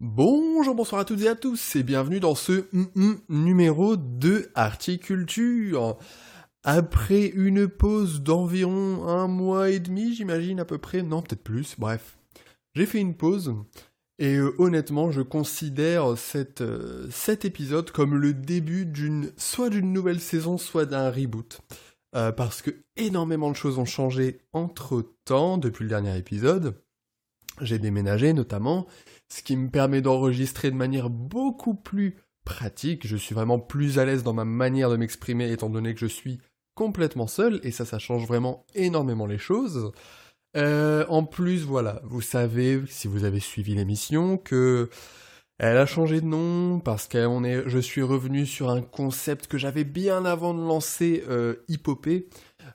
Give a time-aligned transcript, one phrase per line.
[0.00, 2.64] Bonjour, bonsoir à toutes et à tous et bienvenue dans ce
[3.28, 5.96] numéro de Articulture.
[6.64, 11.76] Après une pause d'environ un mois et demi, j'imagine à peu près, non peut-être plus,
[11.78, 12.18] bref.
[12.74, 13.54] J'ai fait une pause
[14.18, 20.20] et euh, honnêtement je considère euh, cet épisode comme le début d'une soit d'une nouvelle
[20.20, 21.60] saison, soit d'un reboot.
[22.16, 26.74] Euh, parce que énormément de choses ont changé entre temps depuis le dernier épisode.
[27.60, 28.86] J'ai déménagé notamment,
[29.34, 33.04] ce qui me permet d'enregistrer de manière beaucoup plus pratique.
[33.04, 36.06] Je suis vraiment plus à l'aise dans ma manière de m'exprimer étant donné que je
[36.06, 36.38] suis
[36.76, 39.90] complètement seul et ça, ça change vraiment énormément les choses.
[40.56, 44.88] Euh, en plus, voilà, vous savez, si vous avez suivi l'émission, que
[45.58, 49.58] elle a changé de nom parce que est, je suis revenu sur un concept que
[49.58, 52.28] j'avais bien avant de lancer euh, Hippopée.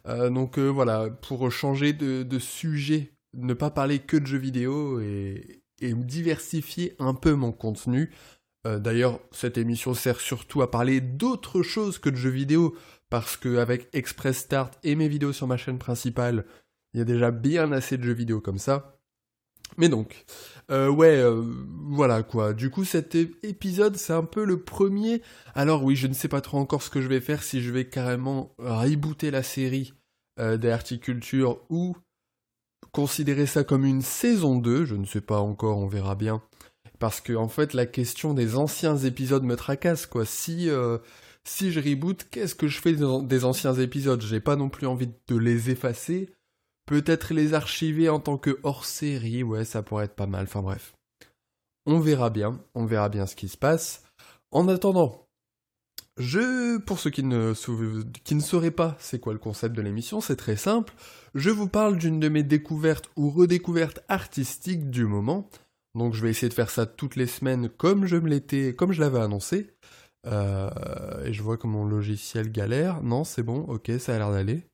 [0.07, 4.99] Euh, donc euh, voilà, pour changer de, sujet, ne pas parler que de jeux vidéo
[4.99, 8.11] et, et diversifier un peu mon contenu.
[8.65, 12.75] D'ailleurs, cette émission sert surtout à parler d'autres choses que de jeux vidéo
[13.09, 16.45] parce qu'avec Express Start et mes vidéos sur ma chaîne principale,
[16.93, 18.99] il y a déjà bien assez de jeux vidéo comme ça.
[19.77, 20.25] Mais donc,
[20.71, 21.43] euh, ouais, euh,
[21.89, 22.53] voilà quoi.
[22.53, 25.21] Du coup, cet épisode, c'est un peu le premier.
[25.53, 27.71] Alors oui, je ne sais pas trop encore ce que je vais faire, si je
[27.71, 29.93] vais carrément rebooter la série
[30.39, 31.95] euh, des Articulture ou
[32.91, 36.41] considérer ça comme une saison 2, je ne sais pas encore, on verra bien.
[36.99, 40.25] Parce que en fait, la question des anciens épisodes me tracasse, quoi.
[40.25, 40.97] Si, euh,
[41.43, 44.21] si je reboot, qu'est-ce que je fais des anciens épisodes?
[44.21, 46.29] J'ai pas non plus envie de les effacer.
[46.85, 50.43] Peut-être les archiver en tant que hors-série, ouais, ça pourrait être pas mal.
[50.43, 50.93] Enfin bref.
[51.85, 54.03] On verra bien, on verra bien ce qui se passe.
[54.51, 55.28] En attendant,
[56.19, 57.53] je, pour ceux qui ne,
[58.23, 60.93] qui sauraient pas c'est quoi le concept de l'émission, c'est très simple.
[61.33, 65.49] Je vous parle d'une de mes découvertes ou redécouvertes artistiques du moment.
[65.95, 68.91] Donc je vais essayer de faire ça toutes les semaines comme je me l'étais, comme
[68.91, 69.71] je l'avais annoncé.
[70.27, 70.69] Euh,
[71.23, 73.01] et je vois que mon logiciel galère.
[73.01, 74.65] Non, c'est bon, ok, ça a l'air d'aller.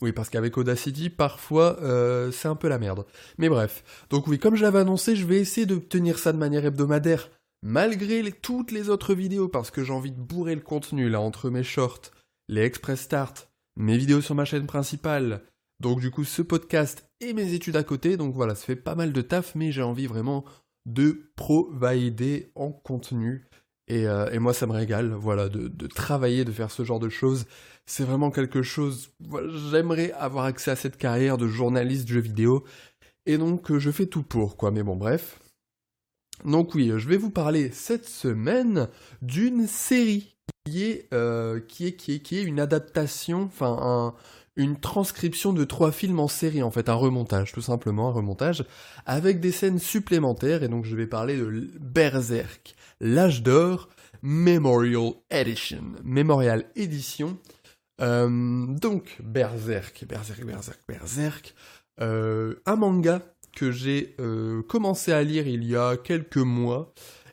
[0.00, 3.06] Oui, parce qu'avec Audacity, parfois, euh, c'est un peu la merde.
[3.38, 3.84] Mais bref.
[4.10, 7.30] Donc oui, comme je l'avais annoncé, je vais essayer de tenir ça de manière hebdomadaire,
[7.64, 11.50] malgré toutes les autres vidéos, parce que j'ai envie de bourrer le contenu, là, entre
[11.50, 12.12] mes shorts,
[12.48, 15.42] les Express Start, mes vidéos sur ma chaîne principale,
[15.80, 18.16] donc du coup, ce podcast et mes études à côté.
[18.16, 20.44] Donc voilà, ça fait pas mal de taf, mais j'ai envie vraiment
[20.86, 23.48] de provider en contenu.
[23.88, 27.08] Et, euh, moi, ça me régale, voilà, de, de, travailler, de faire ce genre de
[27.08, 27.46] choses
[27.86, 29.10] c'est vraiment quelque chose.
[29.70, 32.64] J'aimerais avoir accès à cette carrière de journaliste jeu vidéo.
[33.26, 34.70] Et donc, euh, je fais tout pour, quoi.
[34.70, 35.40] Mais bon, bref.
[36.44, 38.88] Donc oui, je vais vous parler cette semaine
[39.22, 44.14] d'une série qui est, euh, qui est, qui est, qui est une adaptation, enfin
[44.56, 48.64] une transcription de trois films en série, en fait, un remontage, tout simplement, un remontage,
[49.04, 53.88] avec des scènes supplémentaires, et donc je vais parler de Berserk, l'âge d'or,
[54.22, 57.38] Memorial Edition, Memorial Edition,
[58.00, 61.54] euh, donc, Berserk, Berserk, Berserk, Berserk,
[62.00, 63.22] euh, un manga
[63.54, 66.92] que j'ai euh, commencé à lire il y a quelques mois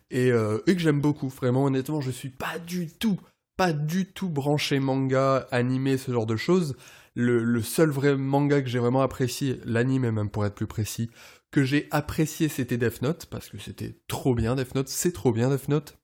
[0.09, 1.29] et, que j'aime beaucoup.
[1.29, 3.19] Vraiment, honnêtement, je suis pas du tout,
[3.55, 6.75] pas du tout branché manga, animé, ce genre de choses.
[7.15, 11.09] Le, seul vrai manga que j'ai vraiment apprécié, l'anime même pour être plus précis,
[11.51, 15.31] que j'ai apprécié c'était Death Note, parce que c'était trop bien Death Note, c'est trop
[15.31, 15.97] bien Death Note.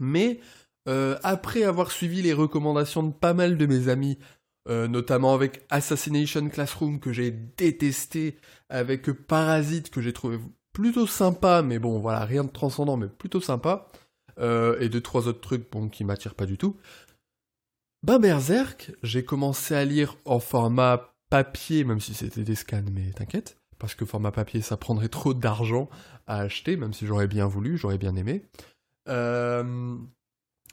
[0.00, 0.40] Mais
[0.88, 4.18] euh, après avoir suivi les recommandations de pas mal de mes amis,
[4.68, 8.36] euh, notamment avec Assassination Classroom que j'ai détesté,
[8.68, 10.38] avec Parasite que j'ai trouvé
[10.72, 13.88] plutôt sympa, mais bon voilà, rien de transcendant, mais plutôt sympa,
[14.38, 16.76] euh, et deux trois autres trucs bon, qui m'attirent pas du tout.
[18.02, 18.20] Ben
[19.02, 23.94] j'ai commencé à lire en format papier, même si c'était des scans, mais t'inquiète, parce
[23.94, 25.88] que format papier ça prendrait trop d'argent
[26.26, 28.44] à acheter, même si j'aurais bien voulu, j'aurais bien aimé.
[29.08, 29.96] Euh,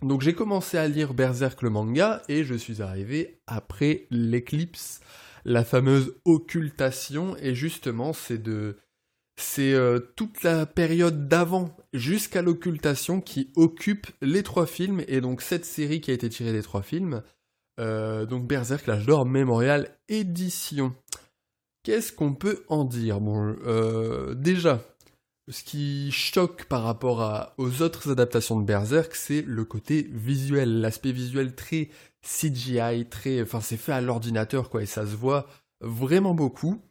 [0.02, 5.02] donc j'ai commencé à lire Berserk le manga et je suis arrivé après l'éclipse,
[5.46, 8.78] la fameuse occultation et justement c'est de
[9.36, 15.42] c'est euh, toute la période d'avant jusqu'à l'occultation qui occupe les trois films et donc
[15.42, 17.24] cette série qui a été tirée des trois films.
[17.80, 20.94] Euh, donc Berserk l'âge d'or Memorial édition.
[21.84, 23.22] Qu'est-ce qu'on peut en dire?
[23.22, 24.81] Bon, euh, déjà,
[25.50, 31.12] ce qui choque par rapport aux autres adaptations de Berserk, c'est le côté visuel, l'aspect
[31.12, 31.90] visuel très
[32.22, 35.48] CGI, très, enfin c'est fait à l'ordinateur quoi, et ça se voit
[35.81, 36.81] vraiment beaucoup.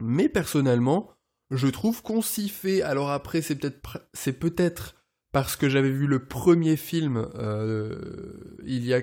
[0.00, 1.10] Mais personnellement,
[1.50, 2.82] je trouve qu'on s'y fait.
[2.82, 4.94] Alors après, c'est peut-être,
[5.32, 9.00] parce que j'avais vu le premier film euh, il y a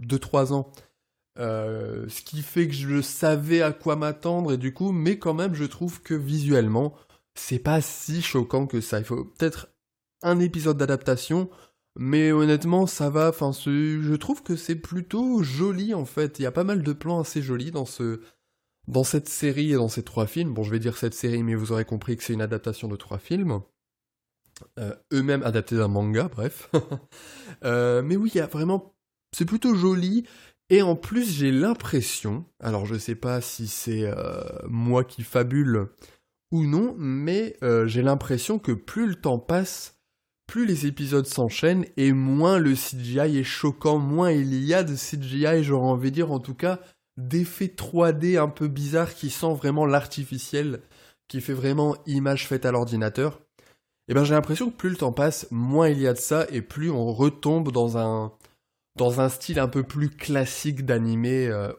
[0.00, 0.72] 2-3 ans,
[1.38, 5.34] euh, ce qui fait que je savais à quoi m'attendre et du coup, mais quand
[5.34, 6.94] même, je trouve que visuellement,
[7.34, 8.98] c'est pas si choquant que ça.
[8.98, 9.68] Il faut peut-être
[10.22, 11.50] un épisode d'adaptation,
[11.96, 13.28] mais honnêtement, ça va.
[13.28, 16.38] Enfin, je trouve que c'est plutôt joli en fait.
[16.38, 18.20] Il y a pas mal de plans assez jolis dans ce,
[18.88, 20.54] dans cette série et dans ces trois films.
[20.54, 22.96] Bon, je vais dire cette série, mais vous aurez compris que c'est une adaptation de
[22.96, 23.62] trois films.
[24.78, 26.70] Euh, eux-mêmes adaptés d'un manga, bref.
[27.64, 28.96] Euh, mais oui, il y a vraiment.
[29.36, 30.26] C'est plutôt joli.
[30.68, 35.90] Et en plus, j'ai l'impression, alors je sais pas si c'est euh, moi qui fabule
[36.52, 37.56] ou non, mais
[37.86, 39.98] j'ai l'impression que plus le temps passe,
[40.46, 44.94] plus les épisodes s'enchaînent et moins le CGI est choquant, moins il y a de
[44.94, 46.78] CGI, j'aurais envie de dire en tout cas,
[47.16, 50.82] d'effets 3D un peu bizarres qui sent vraiment l'artificiel,
[51.28, 53.40] qui fait vraiment image faite à l'ordinateur.
[54.08, 56.18] Et eh ben j'ai l'impression que plus le temps passe, moins il y a de
[56.18, 58.32] ça et plus on retombe dans un
[58.96, 61.72] dans un style un peu plus classique d'animé euh,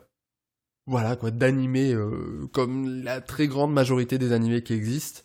[0.85, 5.21] voilà quoi, d'animé euh, comme la très grande majorité des animés qui existent.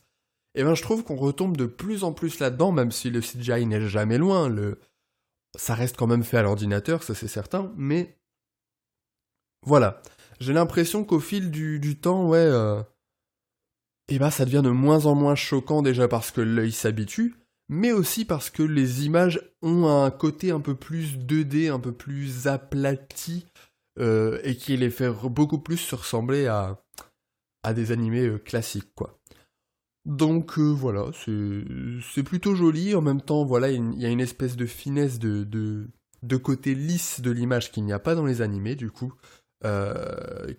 [0.55, 3.21] Et eh ben je trouve qu'on retombe de plus en plus là-dedans, même si le
[3.21, 4.81] CGI n'est jamais loin, le...
[5.57, 8.19] ça reste quand même fait à l'ordinateur, ça c'est certain, mais
[9.65, 10.03] voilà.
[10.41, 12.83] J'ai l'impression qu'au fil du, temps, ouais, euh...
[14.09, 17.37] eh ben ça devient de moins en moins choquant déjà parce que l'œil s'habitue,
[17.69, 21.93] mais aussi parce que les images ont un côté un peu plus 2D, un peu
[21.93, 23.47] plus aplati,
[23.99, 26.81] euh, et qui les fait beaucoup plus se ressembler à,
[27.65, 29.19] à des animés euh, classiques, quoi.
[30.05, 32.95] Donc euh, voilà, c'est plutôt joli.
[32.95, 35.45] En même temps, voilà, il y a une espèce de finesse de,
[36.23, 39.13] de, côté lisse de l'image qu'il n'y a pas dans les animés, du coup,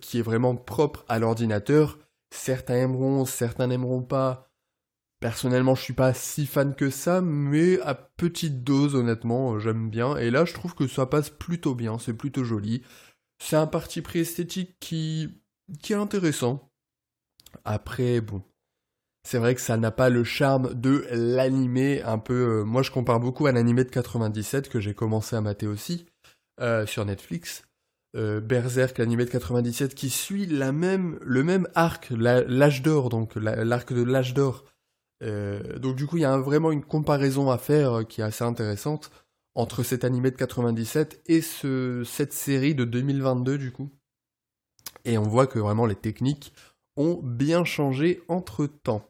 [0.02, 1.98] qui est vraiment propre à l'ordinateur.
[2.32, 4.52] Certains aimeront, certains n'aimeront pas.
[5.20, 10.16] Personnellement, je suis pas si fan que ça, mais à petite dose, honnêtement, j'aime bien.
[10.16, 12.84] Et là, je trouve que ça passe plutôt bien, c'est plutôt joli.
[13.42, 15.42] C'est un parti pris esthétique qui,
[15.82, 16.70] qui est intéressant.
[17.66, 18.44] Après, bon,
[19.24, 22.62] c'est vrai que ça n'a pas le charme de l'animé un peu.
[22.62, 26.06] Euh, moi, je compare beaucoup à l'animé de 97 que j'ai commencé à mater aussi
[26.62, 27.64] euh, sur Netflix.
[28.16, 34.02] Euh, Berserk, l'animé de 97, qui suit le même arc, l'âge d'or, donc l'arc de
[34.02, 34.66] l'âge d'or.
[35.22, 39.12] donc du coup, il y a vraiment une comparaison à faire qui est assez intéressante
[39.56, 43.90] entre cet animé de 97 et ce, cette série de 2022 du coup.
[45.06, 46.54] Et on voit que vraiment les techniques
[46.98, 49.08] ont bien changé entre temps.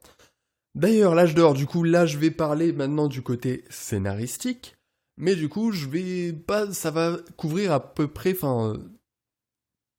[0.76, 4.78] D'ailleurs, l'âge d'or, du coup, là, je vais parler maintenant du côté scénaristique,
[5.18, 8.38] mais du coup, je vais pas, ça va couvrir à peu près,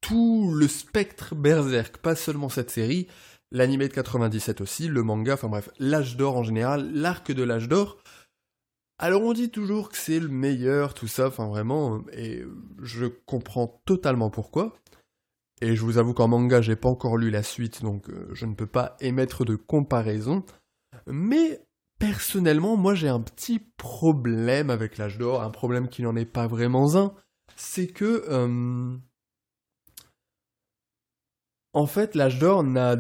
[0.01, 3.09] tout le spectre Berserk, pas seulement cette série,
[3.53, 7.69] l'anime de 97 aussi, le manga, enfin bref, l'âge d'or en général, l'arc de l'âge
[7.69, 7.99] d'or.
[9.03, 12.45] Alors on dit toujours que c'est le meilleur, tout ça, enfin vraiment, et
[12.83, 14.75] je comprends totalement pourquoi.
[15.63, 18.45] Et je vous avoue qu'en manga, j'ai pas encore lu la suite, donc euh, je
[18.45, 20.45] ne peux pas émettre de comparaison.
[21.07, 21.63] Mais
[21.99, 26.47] personnellement, moi j'ai un petit problème avec l'âge d'or, un problème qui n'en est pas
[26.47, 27.15] vraiment un.
[27.57, 28.27] C'est que.
[28.29, 28.99] Euh,
[31.73, 32.97] en fait, l'âge d'or n'a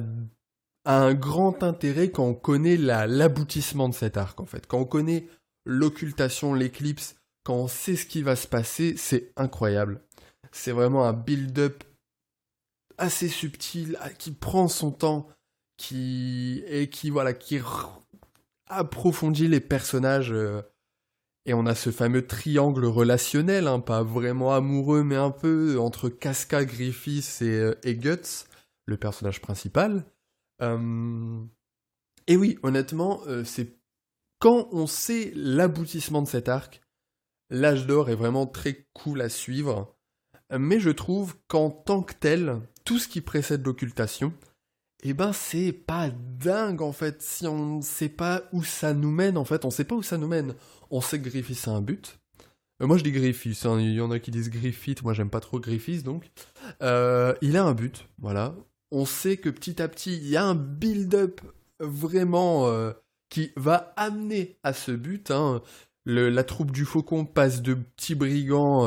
[0.86, 4.66] un grand intérêt quand on connaît l'aboutissement de cet arc, en fait.
[4.66, 5.26] Quand on connaît
[5.64, 10.02] l'occultation, l'éclipse, quand on sait ce qui va se passer, c'est incroyable.
[10.52, 11.84] C'est vraiment un build-up
[12.98, 15.28] assez subtil, ah, qui prend son temps,
[15.76, 17.58] qui et qui voilà, qui
[18.66, 20.32] approfondit les personnages.
[20.32, 20.62] Euh,
[21.46, 26.10] et on a ce fameux triangle relationnel, hein, pas vraiment amoureux, mais un peu entre
[26.10, 28.44] Casca, Griffiths et, euh, et Guts,
[28.84, 30.04] le personnage principal.
[30.60, 31.42] Euh,
[32.26, 33.79] et oui, honnêtement, c'est
[34.40, 36.80] quand on sait l'aboutissement de cet arc,
[37.50, 39.94] l'âge d'or est vraiment très cool à suivre.
[40.58, 44.32] Mais je trouve qu'en tant que tel, tout ce qui précède l'occultation,
[45.02, 47.22] eh ben c'est pas dingue en fait.
[47.22, 50.02] Si on ne sait pas où ça nous mène, en fait, on sait pas où
[50.02, 50.54] ça nous mène.
[50.90, 52.18] On sait que Griffith a un but.
[52.82, 53.78] Euh, moi je dis Griffith, hein.
[53.78, 56.30] il y en a qui disent Griffith, moi j'aime pas trop Griffith donc.
[56.82, 58.54] Euh, il a un but, voilà.
[58.90, 61.40] On sait que petit à petit, il y a un build-up
[61.78, 62.92] vraiment euh,
[63.30, 65.30] qui va amener à ce but.
[65.30, 65.62] Hein.
[66.04, 68.86] la troupe du faucon passe de petits brigands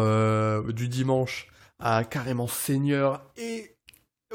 [0.62, 1.48] du dimanche
[1.80, 3.74] à carrément seigneur et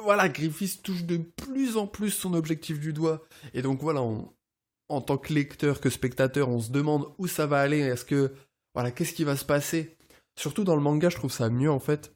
[0.02, 3.24] voilà, Griffith touche de plus en plus son objectif du doigt.
[3.54, 7.60] Et donc voilà, en tant que lecteur, que spectateur, on se demande où ça va
[7.60, 7.80] aller.
[7.80, 8.32] Est-ce que.
[8.74, 9.96] Voilà, qu'est-ce qui va se passer?
[10.36, 12.14] Surtout dans le manga, je trouve ça mieux en fait.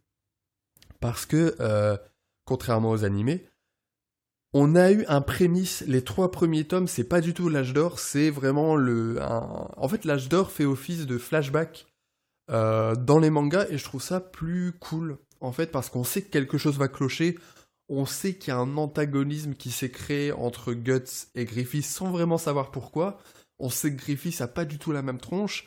[1.00, 1.96] Parce que, euh,
[2.44, 3.44] contrairement aux animés,
[4.54, 5.82] on a eu un prémisse.
[5.86, 9.18] Les trois premiers tomes, c'est pas du tout l'âge d'or, c'est vraiment le.
[9.22, 11.86] En fait, l'âge d'or fait office de flashback
[12.50, 15.18] euh, dans les mangas et je trouve ça plus cool.
[15.40, 17.36] En fait, parce qu'on sait que quelque chose va clocher
[17.88, 22.10] On sait qu'il y a un antagonisme qui s'est créé entre Guts et Griffith sans
[22.10, 23.18] vraiment savoir pourquoi.
[23.58, 25.66] On sait que Griffith a pas du tout la même tronche.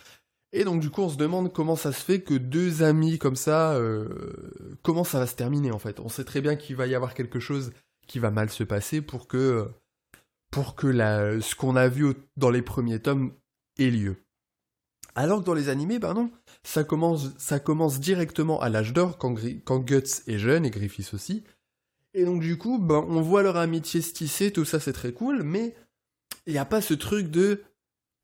[0.53, 3.35] Et donc du coup on se demande comment ça se fait que deux amis comme
[3.35, 5.99] ça, euh, comment ça va se terminer en fait.
[5.99, 7.73] On sait très bien qu'il va y avoir quelque chose
[8.07, 9.69] qui va mal se passer pour que,
[10.51, 13.33] pour que la, ce qu'on a vu dans les premiers tomes
[13.77, 14.17] ait lieu.
[15.15, 16.29] Alors que dans les animés, ben non,
[16.63, 21.13] ça commence, ça commence directement à l'âge d'or, quand, quand, Guts est jeune, et Griffiths
[21.13, 21.43] aussi.
[22.13, 25.13] Et donc du coup, ben, on voit leur amitié se tisser, tout ça c'est très
[25.13, 25.75] cool, mais
[26.45, 27.63] il n'y a pas ce truc de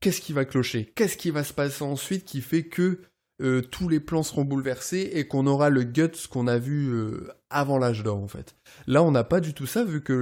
[0.00, 3.00] qu'est-ce qui va clocher, qu'est-ce qui va se passer ensuite qui fait que
[3.42, 7.28] euh, tous les plans seront bouleversés et qu'on aura le Guts qu'on a vu euh,
[7.50, 8.54] avant l'âge d'or en fait.
[8.86, 10.12] Là on n'a pas du tout ça vu que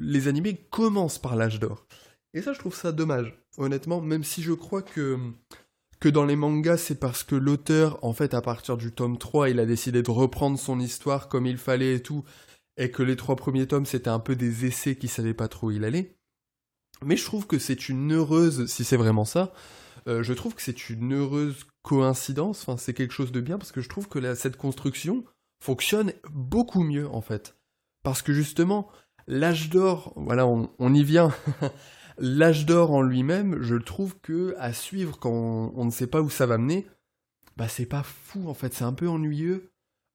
[0.00, 1.86] les animés commencent par l'âge d'or.
[2.32, 5.18] Et ça je trouve ça dommage, honnêtement, même si je crois que
[6.00, 9.48] que dans les mangas, c'est parce que l'auteur, en fait, à partir du tome 3,
[9.48, 12.24] il a décidé de reprendre son histoire comme il fallait et tout,
[12.76, 15.68] et que les trois premiers tomes, c'était un peu des essais qui savaient pas trop
[15.68, 16.14] où il allait.
[17.02, 19.54] Mais je trouve que c'est une heureuse, si c'est vraiment ça,
[20.08, 23.72] euh, je trouve que c'est une heureuse coïncidence, enfin, c'est quelque chose de bien, parce
[23.72, 25.24] que je trouve que cette construction
[25.62, 27.56] fonctionne beaucoup mieux, en fait.
[28.02, 28.90] Parce que justement,
[29.26, 31.32] l'âge d'or, voilà, on y vient,
[32.18, 36.30] L'âge d'or en lui-même, je trouve que à suivre quand on, ne sait pas où
[36.30, 36.86] ça va mener,
[37.56, 39.70] bah c'est pas fou en fait, c'est un peu ennuyeux.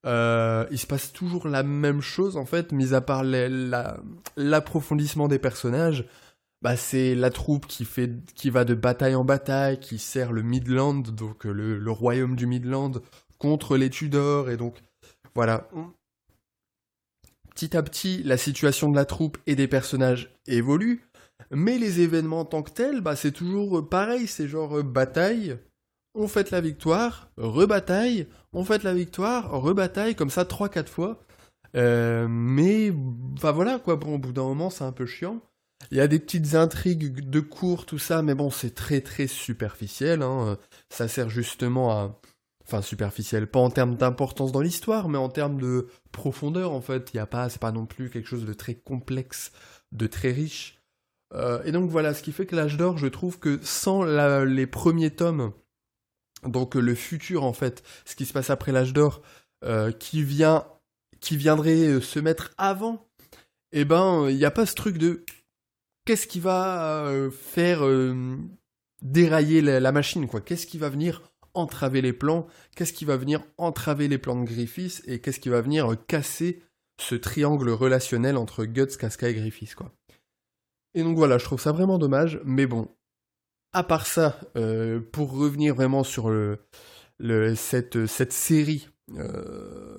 [0.06, 3.22] Euh, il se passe toujours la même chose en fait, mis à part
[4.36, 6.06] l'approfondissement des personnages.
[6.62, 10.42] Bah c'est la troupe qui fait, qui va de bataille en bataille, qui sert le
[10.42, 12.92] Midland, donc le, le royaume du Midland,
[13.38, 14.82] contre les Tudors et donc
[15.34, 15.68] voilà.
[17.54, 21.02] Petit à petit, la situation de la troupe et des personnages évolue.
[21.50, 24.82] Mais les événements en tant que tels, bah, c'est toujours euh, pareil, c'est genre euh,
[24.82, 25.58] bataille,
[26.14, 31.20] on fait la victoire, rebataille, on fait la victoire, rebataille, comme ça 3-4 fois.
[31.76, 32.92] Euh, mais,
[33.34, 35.40] enfin voilà, quoi, bon, au bout d'un moment, c'est un peu chiant.
[35.90, 39.26] Il y a des petites intrigues de cours, tout ça, mais bon, c'est très très
[39.26, 40.22] superficiel.
[40.22, 40.58] Hein.
[40.88, 42.20] Ça sert justement à.
[42.66, 47.10] Enfin, superficiel, pas en termes d'importance dans l'histoire, mais en termes de profondeur, en fait.
[47.12, 49.50] Il y a pas, c'est pas non plus quelque chose de très complexe,
[49.90, 50.80] de très riche.
[51.34, 54.04] Euh, et donc voilà, ce qui fait que l'âge d'or, je trouve que sans
[54.44, 55.52] les premiers tomes,
[56.44, 59.22] donc le futur en fait, ce qui se passe après l'âge d'or,
[59.64, 60.66] euh, qui vient,
[61.20, 63.08] qui viendrait euh, se mettre avant,
[63.72, 65.24] eh ben il n'y a pas ce truc de
[66.10, 67.82] qu'est-ce qui va faire
[69.00, 71.22] dérailler la, machine quoi, qu'est-ce qui va venir
[71.54, 75.04] entraver les plans, qu'est-ce qui va venir entraver les plans de Griffiths?
[75.06, 76.64] Et qu'est-ce qui va venir casser
[77.00, 79.92] ce triangle relationnel entre Guts, Casca et Griffiths quoi?
[80.94, 82.88] Et donc voilà, je trouve ça vraiment dommage, mais bon,
[83.72, 86.28] à part ça, euh, pour revenir vraiment sur
[87.54, 89.94] cette, série, euh,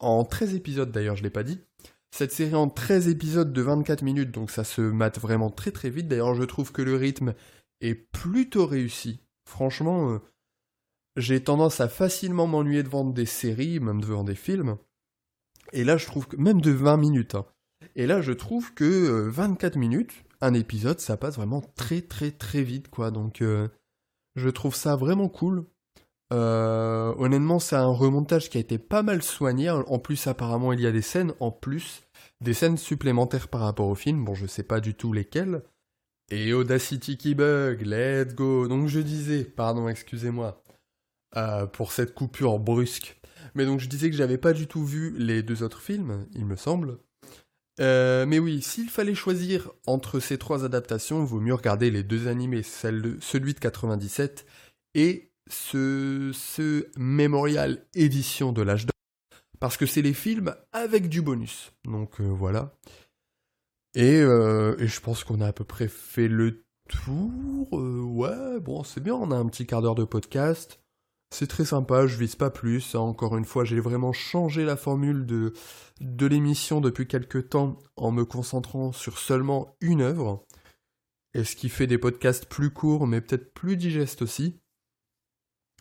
[0.00, 1.60] en 13 épisodes d'ailleurs, je l'ai pas dit,
[2.12, 5.90] cette série en 13 épisodes de 24 minutes, donc ça se mate vraiment très très
[5.90, 7.34] vite, d'ailleurs je trouve que le rythme
[7.80, 9.20] est plutôt réussi.
[9.44, 10.18] Franchement, euh,
[11.16, 14.76] j'ai tendance à facilement m'ennuyer devant des séries, même devant des films,
[15.72, 17.46] et là je trouve que, même de 20 minutes, hein,
[17.94, 22.30] et là, je trouve que 24 euh, minutes, un épisode, ça passe vraiment très très
[22.30, 23.10] très vite, quoi.
[23.10, 23.68] Donc, euh,
[24.34, 25.66] je trouve ça vraiment cool.
[26.32, 29.70] Euh, honnêtement, c'est un remontage qui a été pas mal soigné.
[29.70, 32.02] En plus, apparemment, il y a des scènes en plus,
[32.40, 34.24] des scènes supplémentaires par rapport au film.
[34.24, 35.62] Bon, je sais pas du tout lesquelles.
[36.30, 38.66] Et Audacity qui bug, let's go.
[38.66, 40.62] Donc, je disais, pardon, excusez-moi,
[41.72, 43.20] pour cette coupure brusque.
[43.54, 46.46] Mais donc, je disais que j'avais pas du tout vu les deux autres films, il
[46.46, 46.98] me semble.
[47.80, 52.02] Euh, mais oui, s'il fallait choisir entre ces trois adaptations, il vaut mieux regarder les
[52.02, 54.46] deux animés, celui de 97
[54.94, 61.72] et ce, Memorial édition de l'âge d'or, parce que c'est les films avec du bonus.
[61.84, 62.74] Donc euh, voilà.
[63.94, 67.68] Et, euh, et, je pense qu'on a à peu près fait le tour.
[67.72, 70.80] ouais, bon, c'est bien, on a un petit quart d'heure de podcast.
[71.30, 72.94] C'est très sympa, je vise pas plus.
[72.94, 73.00] Hein.
[73.00, 75.54] Encore une fois, j'ai vraiment changé la formule de,
[76.00, 80.44] de l'émission depuis quelques temps en me concentrant sur seulement une œuvre.
[81.34, 84.60] Et ce qui fait des podcasts plus courts, mais peut-être plus digestes aussi.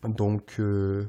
[0.03, 1.05] Donc, euh...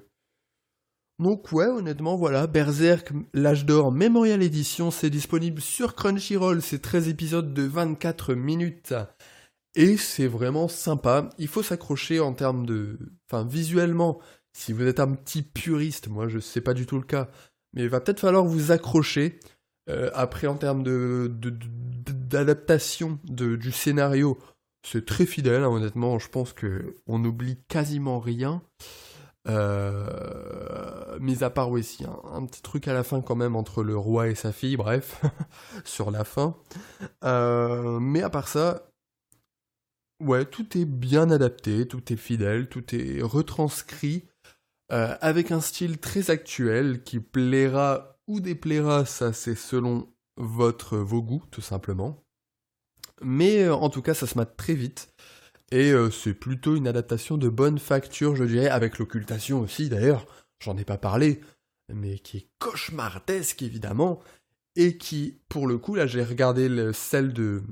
[1.18, 7.08] donc ouais, honnêtement, voilà, Berserk, l'âge d'or, Memorial Edition, c'est disponible sur Crunchyroll, c'est 13
[7.08, 8.94] épisodes de 24 minutes.
[9.75, 11.30] Et c'est vraiment sympa.
[11.38, 12.99] Il faut s'accrocher en termes de.
[13.30, 14.20] Enfin, visuellement,
[14.52, 17.30] si vous êtes un petit puriste, moi je sais pas du tout le cas,
[17.72, 19.40] mais il va peut-être falloir vous accrocher.
[19.88, 21.30] Euh, après, en termes de,
[22.30, 24.38] d'adaptation du scénario,
[24.85, 26.19] c'est très fidèle, hein, honnêtement.
[26.19, 28.62] Je pense qu'on n'oublie quasiment rien.
[29.49, 33.57] Euh, mis à part, oui, si, un, un, petit truc à la fin quand même
[33.57, 35.21] entre le roi et sa fille, bref,
[35.85, 36.57] sur la fin.
[37.25, 38.89] Euh, mais à part ça,
[40.21, 44.25] ouais, tout est bien adapté, tout est fidèle, tout est retranscrit
[44.93, 51.23] euh, avec un style très actuel qui plaira ou déplaira, ça c'est selon votre, vos
[51.23, 52.23] goûts, tout simplement.
[53.23, 55.12] Mais en tout cas, ça se mate très vite.
[55.73, 60.26] Et euh, c'est plutôt une adaptation de bonne facture, je dirais, avec l'occultation aussi d'ailleurs,
[60.62, 61.41] j'en ai pas parlé,
[61.93, 64.21] mais qui est cauchemardesque évidemment,
[64.76, 67.62] et qui, pour le coup, là j'ai regardé celle de,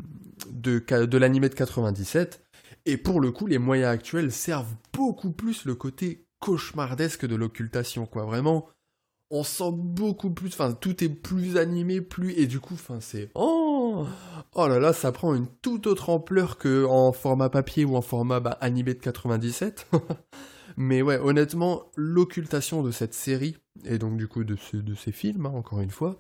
[0.51, 2.43] de, de l'animé de 97,
[2.87, 8.07] et pour le coup, les moyens actuels servent beaucoup plus le côté cauchemardesque de l'occultation,
[8.07, 8.67] quoi, vraiment
[9.31, 13.31] on sent beaucoup plus, enfin tout est plus animé, plus et du coup, enfin c'est
[13.35, 14.07] oh
[14.55, 18.03] oh là là, ça prend une toute autre ampleur que en format papier ou en
[18.03, 19.89] format bah, animé de 97.
[20.77, 25.53] Mais ouais, honnêtement, l'occultation de cette série et donc du coup de, ces films, hein,
[25.55, 26.19] encore une fois,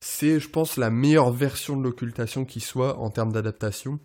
[0.00, 3.98] c'est, je pense, la meilleure version de l'occultation qui soit en termes d'adaptation.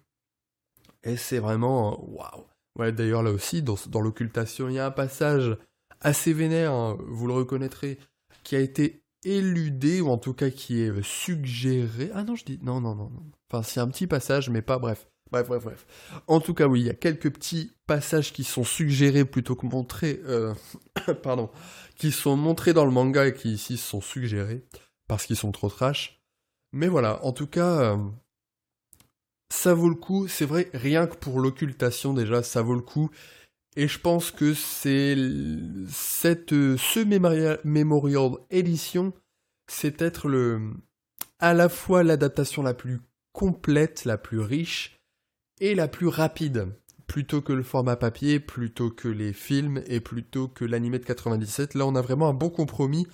[1.04, 2.46] Et c'est vraiment waouh.
[2.80, 5.56] Ouais, d'ailleurs là aussi, dans, dans l'occultation, il y a un passage
[6.02, 8.00] assez vénère, hein, vous le reconnaîtrez
[8.44, 12.10] qui a été éludé, ou en tout cas qui est suggéré.
[12.14, 12.60] Ah non, je dis.
[12.62, 13.24] Non, non, non, non.
[13.54, 15.08] Enfin, c'est un petit passage, mais pas bref.
[15.32, 15.86] Bref, bref, bref.
[16.28, 19.68] En tout cas, oui, il y a quelques petits passages qui sont suggérés plutôt que
[19.68, 20.22] montrés.
[20.26, 20.56] Euh,
[21.24, 21.52] pardon.
[21.96, 24.66] Qui sont montrés dans le manga et qui ici sont suggérés.
[25.08, 26.24] Parce qu'ils sont trop trash.
[26.72, 27.94] Mais voilà, en tout cas.
[27.94, 27.98] Euh,
[29.52, 33.12] ça vaut le coup, c'est vrai, rien que pour l'occultation déjà, ça vaut le coup.
[33.76, 35.16] Et je pense que c'est
[35.88, 39.14] cette ce Memorial, Memorial Edition,
[39.68, 40.72] c'est peut-être le
[41.38, 43.00] à la fois l'adaptation la plus
[43.34, 45.00] complète, la plus riche
[45.60, 46.68] et la plus rapide,
[47.08, 51.74] plutôt que le format papier, plutôt que les films et plutôt que l'animé de 97.
[51.74, 53.08] Là, on a vraiment un bon compromis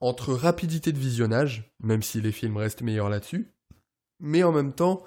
[0.00, 3.52] entre rapidité de visionnage, même si les films restent meilleurs là-dessus,
[4.20, 5.02] mais en même temps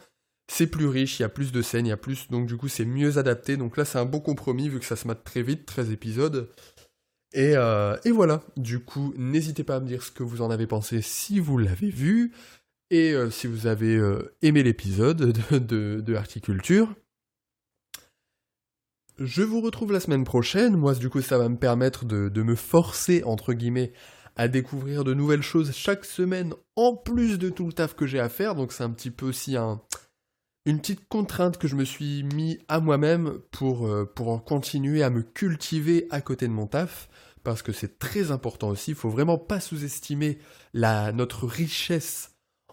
[0.48, 2.58] c'est plus riche, il y a plus de scènes, il y a plus, donc du
[2.58, 3.56] coup c'est mieux adapté.
[3.56, 6.50] Donc là c'est un bon compromis vu que ça se mate très vite, 13 épisodes.
[7.38, 10.68] Euh, et voilà, du coup n'hésitez pas à me dire ce que vous en avez
[10.68, 12.34] pensé si vous l'avez vu,
[12.92, 16.20] et euh, si vous avez euh, aimé l'épisode de, de.
[19.18, 22.56] Je vous retrouve la semaine prochaine, moi du coup ça va me permettre de, me
[22.56, 23.94] forcer, entre guillemets,
[24.36, 28.20] à découvrir de nouvelles choses chaque semaine, en plus de tout le taf que j'ai
[28.20, 29.82] à faire, donc c'est un petit peu aussi un
[30.68, 35.10] une petite contrainte que je me suis mis à moi-même pour, euh, pour continuer à
[35.10, 37.10] me cultiver à côté de mon taf,
[37.44, 40.38] parce que c'est très important aussi, il faut vraiment pas sous-estimer
[40.74, 42.31] notre richesse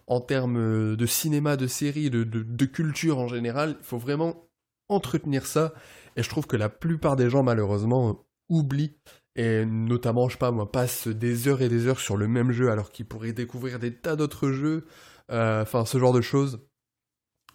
[0.09, 4.49] en termes de cinéma, de séries, de, culture en général, il faut vraiment
[4.89, 5.75] entretenir ça,
[6.17, 8.97] et je trouve que la plupart des gens malheureusement oublient,
[9.37, 12.51] et notamment, je sais pas moi, passent des heures et des heures sur le même
[12.51, 14.87] jeu alors qu'ils pourraient découvrir des tas d'autres jeux,
[15.31, 16.67] euh, enfin ce genre de choses.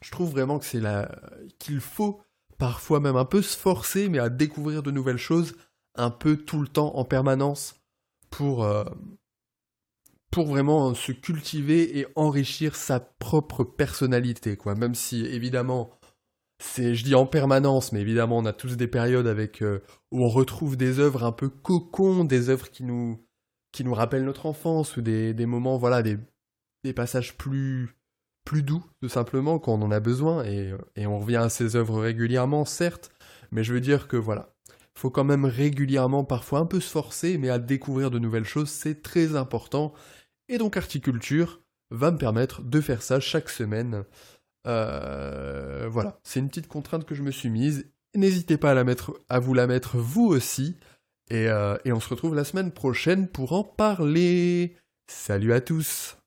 [0.01, 1.11] Je trouve vraiment que c'est la
[1.59, 2.21] qu'il faut
[2.59, 5.55] parfois même un peu se forcer, mais à découvrir de nouvelles choses
[5.95, 7.81] un peu tout le temps en permanence
[8.29, 8.83] pour euh,
[10.33, 14.75] pour vraiment se cultiver et enrichir sa propre personnalité quoi.
[14.75, 15.91] Même si évidemment
[16.59, 19.79] c'est je dis en permanence, mais évidemment on a tous des périodes avec euh,
[20.11, 23.23] où on retrouve des œuvres un peu cocons, des œuvres qui nous
[23.71, 26.17] qui nous rappellent notre enfance ou des, des moments voilà des
[26.83, 27.95] des passages plus
[28.45, 31.77] plus doux, tout simplement, quand on en a besoin, et, et on revient à ses
[31.77, 33.09] œuvres régulièrement, certes,
[33.51, 34.53] mais je veux dire que voilà,
[34.95, 38.69] faut quand même régulièrement, parfois un peu se forcer, mais à découvrir de nouvelles choses,
[38.69, 39.93] c'est très important.
[40.53, 44.03] Et donc Articulture va me permettre de faire ça chaque semaine.
[44.67, 47.89] Euh, voilà, c'est une petite contrainte que je me suis mise.
[48.13, 48.79] N'hésitez pas
[49.29, 50.77] à, vous la mettre vous aussi.
[51.31, 54.75] Euh, et on se retrouve la semaine prochaine pour en parler.
[55.07, 56.17] Salut à tous